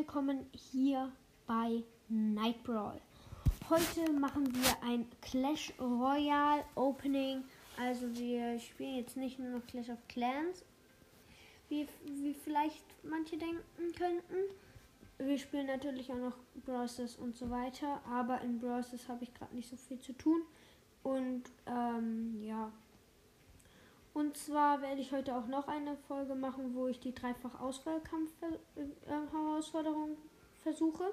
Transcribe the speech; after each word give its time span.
willkommen 0.00 0.46
hier 0.72 1.12
bei 1.46 1.84
Night 2.08 2.64
Brawl. 2.64 2.98
Heute 3.68 4.10
machen 4.10 4.50
wir 4.54 4.82
ein 4.82 5.04
Clash 5.20 5.74
Royale 5.78 6.64
Opening. 6.74 7.44
Also 7.78 8.10
wir 8.16 8.58
spielen 8.60 8.96
jetzt 8.96 9.18
nicht 9.18 9.38
nur 9.38 9.50
noch 9.50 9.66
Clash 9.66 9.90
of 9.90 9.98
Clans, 10.08 10.64
wie, 11.68 11.86
wie 12.06 12.32
vielleicht 12.32 12.82
manche 13.02 13.36
denken 13.36 13.92
könnten. 13.94 14.36
Wir 15.18 15.36
spielen 15.36 15.66
natürlich 15.66 16.10
auch 16.10 16.16
noch 16.16 16.36
Browsers 16.64 17.16
und 17.16 17.36
so 17.36 17.50
weiter, 17.50 18.00
aber 18.10 18.40
in 18.40 18.58
Browsers 18.58 19.06
habe 19.06 19.24
ich 19.24 19.34
gerade 19.34 19.54
nicht 19.54 19.68
so 19.68 19.76
viel 19.76 20.00
zu 20.00 20.14
tun. 20.14 20.40
Und 21.02 21.42
ähm, 21.66 22.42
ja. 22.42 22.72
Und 24.12 24.36
zwar 24.36 24.82
werde 24.82 25.00
ich 25.00 25.12
heute 25.12 25.36
auch 25.36 25.46
noch 25.46 25.68
eine 25.68 25.96
Folge 26.08 26.34
machen, 26.34 26.74
wo 26.74 26.88
ich 26.88 26.98
die 26.98 27.14
dreifach 27.14 27.60
Auswahlkampf-Herausforderung 27.60 30.16
versuche. 30.62 31.12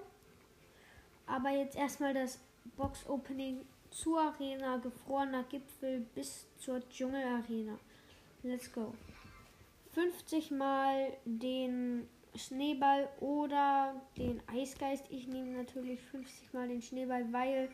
Aber 1.28 1.52
jetzt 1.52 1.78
erstmal 1.78 2.14
das 2.14 2.40
Box-Opening 2.76 3.66
zur 3.92 4.22
Arena, 4.22 4.78
gefrorener 4.78 5.44
Gipfel 5.44 6.02
bis 6.16 6.48
zur 6.58 6.82
Dschungelarena. 6.90 7.78
Let's 8.44 8.72
go. 8.72 8.94
50 9.94 10.52
mal 10.52 11.12
den 11.26 12.08
Schneeball 12.36 13.10
oder 13.20 13.96
den 14.18 14.42
Eisgeist. 14.48 15.06
Ich 15.10 15.28
nehme 15.28 15.58
natürlich 15.58 16.02
50 16.02 16.54
mal 16.54 16.68
den 16.68 16.82
Schneeball, 16.82 17.32
weil 17.34 17.70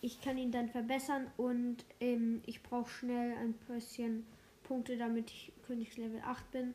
ich 0.00 0.20
kann 0.20 0.36
ihn 0.36 0.50
dann 0.50 0.68
verbessern 0.68 1.30
und 1.36 1.84
ähm, 2.00 2.42
ich 2.46 2.62
brauche 2.62 2.90
schnell 2.90 3.36
ein 3.38 3.54
bisschen 3.68 4.26
Punkte, 4.72 4.96
damit 4.96 5.28
ich 5.30 5.52
Königslevel 5.66 6.22
8 6.24 6.50
bin. 6.50 6.74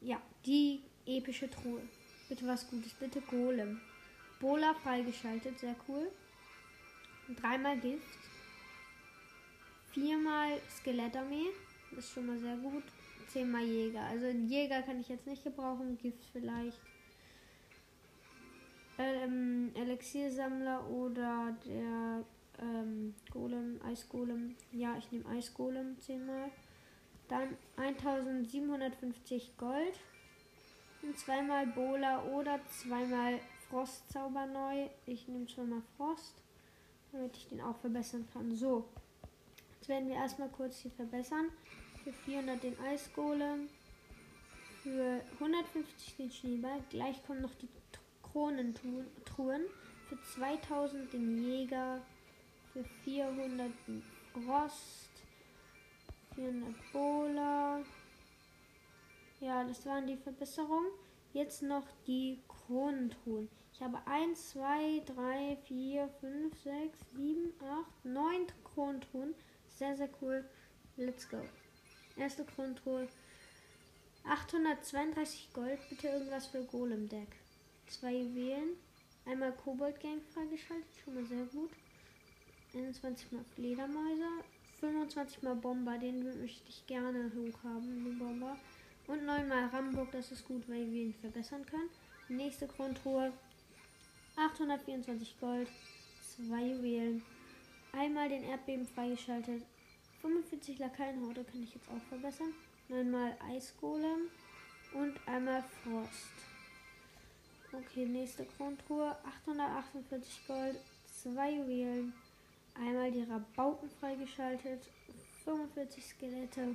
Ja, 0.00 0.18
die 0.46 0.80
epische 1.04 1.50
Truhe. 1.50 1.82
Bitte 2.26 2.46
was 2.46 2.70
Gutes, 2.70 2.94
bitte 2.94 3.20
Golem. 3.20 3.82
Bola 4.40 4.72
freigeschaltet, 4.72 5.58
sehr 5.58 5.76
cool. 5.86 6.10
Dreimal 7.36 7.78
Gift. 7.78 8.18
Viermal 9.92 10.58
Skelettarmee, 10.70 11.50
ist 11.98 12.12
schon 12.12 12.24
mal 12.24 12.38
sehr 12.38 12.56
gut. 12.56 12.84
Zehnmal 13.28 13.64
Jäger. 13.64 14.04
Also 14.04 14.28
Jäger 14.28 14.80
kann 14.80 15.00
ich 15.00 15.10
jetzt 15.10 15.26
nicht 15.26 15.44
gebrauchen, 15.44 15.98
Gift 15.98 16.24
vielleicht. 16.32 16.80
Ähm, 18.96 19.70
Elixiersammler 19.74 20.88
oder 20.88 21.54
der 21.66 22.24
ähm, 22.62 23.14
Golem, 23.30 23.82
Eisgolem. 23.84 24.56
Ja, 24.72 24.96
ich 24.96 25.12
nehme 25.12 25.26
Eisgolem 25.26 26.00
zehnmal. 26.00 26.50
Dann 27.28 27.56
1750 27.76 29.56
Gold. 29.56 29.98
Und 31.02 31.18
zweimal 31.18 31.66
Bola 31.66 32.22
oder 32.24 32.60
zweimal 32.66 33.38
Frostzauber 33.68 34.46
neu. 34.46 34.88
Ich 35.06 35.28
nehme 35.28 35.46
zweimal 35.46 35.82
Frost, 35.96 36.34
damit 37.12 37.36
ich 37.36 37.48
den 37.48 37.60
auch 37.60 37.76
verbessern 37.76 38.26
kann. 38.32 38.54
So, 38.54 38.88
jetzt 39.76 39.88
werden 39.88 40.08
wir 40.08 40.16
erstmal 40.16 40.48
kurz 40.48 40.78
hier 40.78 40.90
verbessern. 40.92 41.50
Für 42.02 42.12
400 42.12 42.62
den 42.62 42.78
Eisgolem. 42.80 43.68
Für 44.82 45.20
150 45.34 46.16
den 46.16 46.30
Schneeball. 46.30 46.82
Gleich 46.90 47.24
kommen 47.26 47.42
noch 47.42 47.54
die 47.54 47.68
Kronentruhen. 48.22 49.62
Für 50.08 50.18
2000 50.34 51.12
den 51.12 51.44
Jäger. 51.44 52.00
Für 52.72 52.84
400 53.04 53.70
den 53.86 54.02
Rost. 56.34 56.36
400 56.36 56.92
Bola. 56.92 57.80
Ja, 59.40 59.64
das 59.64 59.84
waren 59.86 60.06
die 60.06 60.16
Verbesserungen. 60.16 60.90
Jetzt 61.32 61.62
noch 61.62 61.86
die 62.06 62.40
Kronentruhen. 62.48 63.48
Ich 63.72 63.82
habe 63.82 63.98
1, 64.06 64.50
2, 64.50 65.02
3, 65.04 65.56
4, 65.66 66.08
5, 66.20 66.62
6, 66.62 66.98
7, 67.16 67.52
8, 67.60 68.04
9 68.04 68.46
Kronentruhen. 68.62 69.34
Sehr, 69.68 69.96
sehr 69.96 70.08
cool. 70.22 70.44
Let's 70.96 71.28
go. 71.28 71.40
Erste 72.16 72.44
Kronentruhe. 72.44 73.08
832 74.24 75.52
Gold. 75.52 75.80
Bitte 75.90 76.08
irgendwas 76.08 76.46
für 76.46 76.62
Golem-Deck. 76.62 77.28
Zwei 77.88 78.12
Juwelen. 78.12 78.76
Einmal 79.26 79.52
Kobold-Gang 79.52 80.20
freigeschaltet. 80.32 80.86
Schon 81.04 81.14
mal 81.14 81.24
sehr 81.24 81.44
gut. 81.46 81.70
21 82.74 83.32
mal 83.32 83.44
Fledermäuse. 83.54 84.44
25 84.84 85.42
mal 85.42 85.54
Bomber. 85.54 85.96
Den 85.98 86.22
möchte 86.40 86.68
ich 86.68 86.86
gerne 86.86 87.30
hoch 87.34 87.64
haben. 87.64 88.04
Den 88.04 88.18
Bomber. 88.18 88.56
Und 89.06 89.24
9 89.24 89.48
mal 89.48 89.66
Ramburg. 89.68 90.10
Das 90.12 90.30
ist 90.30 90.46
gut, 90.46 90.68
weil 90.68 90.90
wir 90.92 91.04
ihn 91.04 91.14
verbessern 91.14 91.64
können. 91.64 91.88
Nächste 92.28 92.66
Kronentruhe. 92.66 93.32
824 94.36 95.40
Gold. 95.40 95.68
Zwei 96.36 96.66
Juwelen. 96.66 97.22
Einmal 97.92 98.28
den 98.28 98.44
Erdbeben 98.44 98.86
freigeschaltet. 98.86 99.62
45 100.20 100.78
Lakaienhaute 100.78 101.44
kann 101.44 101.62
ich 101.62 101.74
jetzt 101.74 101.88
auch 101.88 102.08
verbessern. 102.08 102.52
Neunmal 102.88 103.36
Eisgolem 103.50 104.28
und 104.92 105.14
einmal 105.26 105.64
Frost. 105.82 106.32
Okay, 107.72 108.04
nächste 108.04 108.44
Kronentruhe. 108.44 109.16
848 109.44 110.46
Gold, 110.46 110.76
zwei 111.06 111.52
Juwelen. 111.52 112.12
Einmal 112.74 113.10
die 113.10 113.22
Rabauken 113.22 113.88
freigeschaltet. 114.00 114.88
45 115.44 116.04
Skelette, 116.04 116.74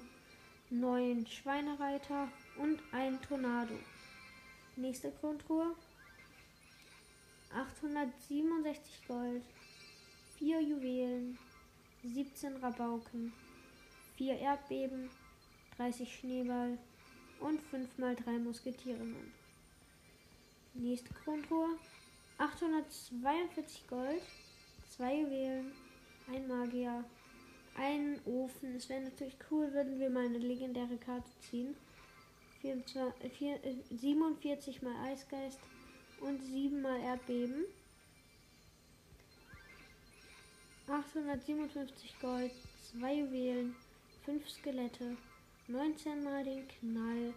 9 0.69 1.25
Schweinereiter 1.25 2.27
und 2.57 2.79
ein 2.91 3.19
Tornado. 3.21 3.73
Nächste 4.75 5.11
Kronentruhe. 5.11 5.75
867 7.51 9.07
Gold, 9.07 9.41
4 10.37 10.61
Juwelen, 10.61 11.37
17 12.03 12.57
Rabauken, 12.57 13.33
4 14.17 14.37
Erdbeben, 14.37 15.09
30 15.77 16.16
Schneeball 16.16 16.77
und 17.39 17.59
5 17.59 17.97
mal 17.97 18.16
3 18.16 18.37
Musketierinnen. 18.37 19.33
Nächste 20.75 21.13
Krontour. 21.13 21.69
842 22.37 23.87
Gold, 23.89 24.21
2 24.95 25.13
Juwelen, 25.13 25.73
ein 26.31 26.47
Magier, 26.47 27.03
ein 27.75 28.19
Ofen. 28.25 28.75
Es 28.75 28.90
wäre 28.90 29.01
natürlich 29.01 29.35
cool, 29.51 29.72
würden 29.73 30.00
wir 30.00 30.09
mal 30.09 30.25
eine 30.25 30.38
legendäre 30.38 30.97
Karte 30.97 31.31
ziehen. 31.40 31.75
24, 32.62 33.31
4, 33.31 33.59
47 33.91 34.81
mal 34.81 34.95
Eisgeist 35.06 35.59
und 36.22 36.44
7 36.44 36.81
mal 36.81 37.00
Erdbeben. 37.00 37.66
857 40.88 42.19
Gold, 42.19 42.51
2 43.00 43.13
Juwelen, 43.13 43.75
5 44.25 44.50
Skelette, 44.50 45.16
19 45.67 46.23
mal 46.23 46.44
den 46.44 46.67
Knall, 46.67 47.34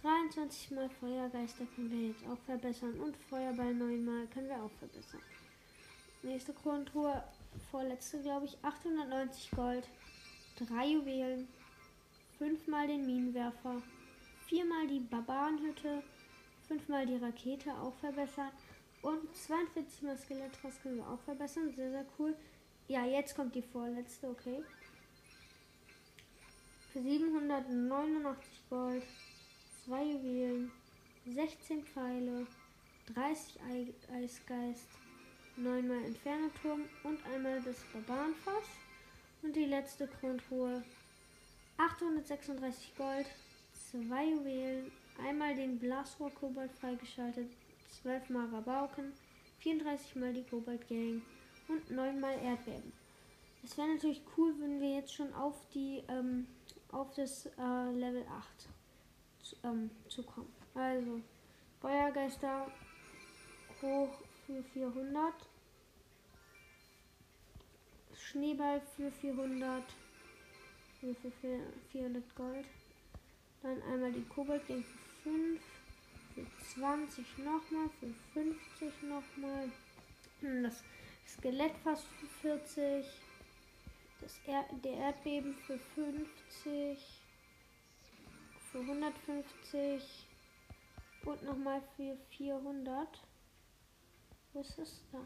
23 0.00 0.70
mal 0.70 0.88
Feuergeister 1.00 1.64
können 1.74 1.90
wir 1.90 2.08
jetzt 2.08 2.24
auch 2.26 2.38
verbessern 2.46 2.94
und 3.00 3.16
Feuerball 3.28 3.74
9 3.74 4.04
mal 4.04 4.26
können 4.28 4.48
wir 4.48 4.62
auch 4.62 4.70
verbessern. 4.78 5.20
Nächste 6.24 6.52
Kronentruhe, 6.52 7.20
vorletzte 7.72 8.22
glaube 8.22 8.46
ich, 8.46 8.56
890 8.62 9.50
Gold, 9.50 9.88
3 10.56 10.86
Juwelen, 10.86 11.48
5 12.38 12.68
mal 12.68 12.86
den 12.86 13.04
Minenwerfer, 13.04 13.82
4 14.46 14.64
mal 14.64 14.86
die 14.86 15.00
Barbarenhütte, 15.00 16.00
5 16.68 16.88
mal 16.88 17.06
die 17.06 17.16
Rakete 17.16 17.72
auch 17.74 17.94
verbessern 17.96 18.52
und 19.02 19.34
42 19.34 20.02
mal 20.02 20.16
Skelettros 20.16 20.80
können 20.80 20.98
wir 20.98 21.08
auch 21.08 21.20
verbessern, 21.22 21.72
sehr 21.74 21.90
sehr 21.90 22.06
cool. 22.20 22.36
Ja, 22.86 23.04
jetzt 23.04 23.34
kommt 23.34 23.56
die 23.56 23.62
vorletzte, 23.62 24.28
okay. 24.28 24.62
Für 26.92 27.02
789 27.02 28.62
Gold, 28.70 29.02
2 29.86 30.04
Juwelen, 30.04 30.70
16 31.26 31.84
Pfeile, 31.84 32.46
30 33.12 33.58
Eisgeist, 34.14 34.88
9 35.56 35.88
mal 35.88 36.04
Infernoturm 36.04 36.82
und 37.04 37.18
einmal 37.26 37.60
das 37.62 37.76
Barbarenfass. 37.92 38.64
Und 39.42 39.56
die 39.56 39.64
letzte 39.64 40.06
Kronentruhe, 40.06 40.82
836 41.76 42.96
Gold, 42.96 43.26
2 43.90 44.24
Juwelen, 44.24 44.92
einmal 45.26 45.54
den 45.54 45.78
Blasrohr 45.78 46.30
Kobold 46.30 46.70
freigeschaltet, 46.72 47.50
12 48.02 48.30
mal 48.30 48.48
Rabauken, 48.48 49.12
34 49.58 50.16
mal 50.16 50.32
die 50.32 50.44
Kobold 50.44 50.88
Gang 50.88 51.22
und 51.68 51.90
9 51.90 52.20
mal 52.20 52.38
Erdbeben. 52.38 52.92
Es 53.64 53.76
wäre 53.76 53.94
natürlich 53.94 54.22
cool, 54.36 54.54
wenn 54.58 54.80
wir 54.80 54.96
jetzt 54.96 55.14
schon 55.14 55.32
auf 55.34 55.54
die 55.74 56.02
ähm, 56.08 56.46
auf 56.90 57.12
das 57.14 57.46
äh, 57.46 57.92
Level 57.92 58.24
8 58.28 58.46
zu, 59.42 59.56
ähm, 59.64 59.90
zu 60.08 60.22
kommen. 60.22 60.52
Also 60.74 61.20
Feuergeister 61.80 62.70
hoch 63.80 64.10
für 64.52 64.62
400. 64.62 65.32
Schneeball 68.14 68.82
für 68.96 69.10
400. 69.10 69.82
Für 71.00 71.16
400 71.90 72.36
Gold. 72.36 72.66
Dann 73.62 73.82
einmal 73.82 74.12
die 74.12 74.24
Kobold 74.24 74.62
für 74.64 74.82
5. 75.22 75.60
für 76.34 76.46
20 76.74 77.38
nochmal, 77.38 77.90
für 77.98 78.14
50 78.34 79.02
nochmal. 79.02 79.70
Das 80.62 80.82
Skelettfass 81.26 82.04
für 82.40 82.58
40. 82.66 83.06
Das 84.20 84.38
er 84.46 84.64
der 84.84 84.92
Erdbeben 84.92 85.54
für 85.66 85.78
50. 85.78 86.98
Für 88.70 88.80
150. 88.80 90.02
Und 91.24 91.42
nochmal 91.44 91.82
für 91.96 92.16
400. 92.36 93.08
Was 94.54 94.78
ist 94.78 95.02
da? 95.12 95.18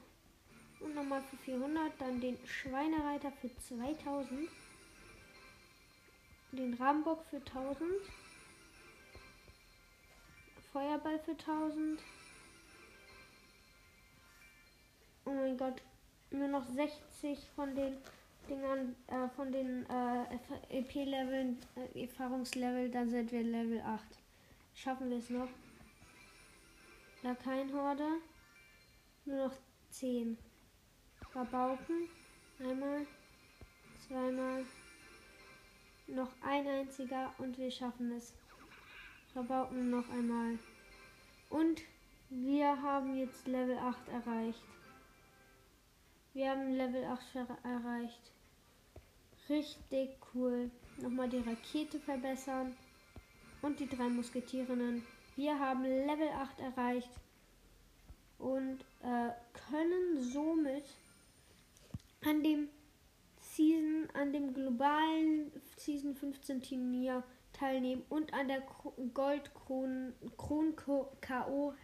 Und 0.84 0.94
nochmal 0.94 1.22
für 1.22 1.36
400. 1.36 1.92
Dann 1.98 2.20
den 2.20 2.38
Schweinereiter 2.46 3.32
für 3.32 3.50
2000. 3.56 4.48
Den 6.52 6.74
Rambock 6.74 7.24
für 7.24 7.38
1000. 7.38 7.90
Feuerball 10.72 11.18
für 11.18 11.32
1000. 11.32 12.00
Oh 15.24 15.30
mein 15.30 15.56
Gott, 15.56 15.82
nur 16.30 16.46
noch 16.46 16.64
60 16.64 17.38
von 17.56 17.74
den 17.74 17.96
Dingern, 18.48 18.94
äh, 19.08 19.28
von 19.34 19.50
den 19.50 19.84
äh, 19.90 20.78
EP-Leveln, 20.78 21.58
äh, 21.74 22.02
Erfahrungslevel, 22.02 22.90
dann 22.90 23.10
sind 23.10 23.32
wir 23.32 23.42
Level 23.42 23.80
8. 23.80 24.02
Schaffen 24.74 25.10
wir 25.10 25.18
es 25.18 25.30
noch? 25.30 25.48
Da 27.22 27.34
kein 27.34 27.72
Horde. 27.72 28.06
Nur 29.26 29.48
noch 29.48 29.54
10. 29.90 30.38
Verbauken. 31.32 32.08
Einmal. 32.60 33.04
Zweimal. 34.06 34.64
Noch 36.06 36.30
ein 36.42 36.66
einziger 36.68 37.34
und 37.38 37.58
wir 37.58 37.70
schaffen 37.72 38.12
es. 38.12 38.32
Verbauken 39.32 39.90
noch 39.90 40.08
einmal. 40.10 40.58
Und 41.50 41.82
wir 42.30 42.80
haben 42.80 43.16
jetzt 43.16 43.48
Level 43.48 43.76
8 43.76 44.08
erreicht. 44.10 44.62
Wir 46.32 46.50
haben 46.50 46.72
Level 46.74 47.04
8 47.04 47.36
erreicht. 47.64 48.32
Richtig 49.48 50.10
cool. 50.34 50.70
Nochmal 50.98 51.28
die 51.28 51.38
Rakete 51.38 51.98
verbessern. 51.98 52.76
Und 53.60 53.80
die 53.80 53.88
drei 53.88 54.08
Musketierinnen. 54.08 55.04
Wir 55.34 55.58
haben 55.58 55.82
Level 55.82 56.28
8 56.28 56.60
erreicht. 56.60 57.10
Und 58.38 58.80
äh, 59.02 59.30
können 59.70 60.22
somit 60.22 60.84
an 62.24 62.42
dem 62.42 62.68
Season, 63.40 64.08
an 64.14 64.32
dem 64.32 64.52
globalen 64.52 65.50
Season 65.76 66.14
15 66.14 66.62
Turnier 66.62 67.22
teilnehmen 67.52 68.02
und 68.10 68.32
an 68.34 68.48
der 68.48 68.62
Gold 69.14 69.50
Kron, 69.54 70.12
Kron 70.36 70.74
KO 70.76 71.74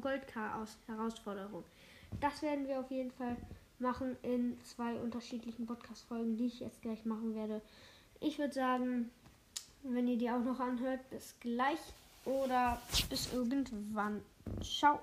Gold 0.00 0.26
Chaos 0.28 0.76
Herausforderung. 0.86 1.64
Das 2.20 2.42
werden 2.42 2.68
wir 2.68 2.80
auf 2.80 2.90
jeden 2.90 3.10
Fall 3.12 3.36
machen 3.78 4.16
in 4.22 4.58
zwei 4.64 4.94
unterschiedlichen 4.94 5.66
Podcast 5.66 6.04
Folgen, 6.04 6.36
die 6.36 6.46
ich 6.46 6.60
jetzt 6.60 6.82
gleich 6.82 7.04
machen 7.04 7.34
werde. 7.34 7.62
Ich 8.20 8.38
würde 8.38 8.52
sagen, 8.52 9.10
wenn 9.82 10.06
ihr 10.06 10.18
die 10.18 10.30
auch 10.30 10.44
noch 10.44 10.60
anhört, 10.60 11.08
bis 11.10 11.34
gleich 11.40 11.80
oder 12.24 12.80
bis 13.08 13.32
irgendwann. 13.32 14.20
Ciao. 14.62 15.00